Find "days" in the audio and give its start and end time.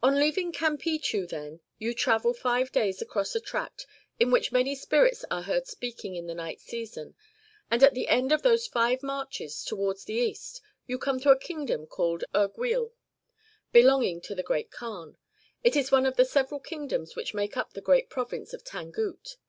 2.70-3.02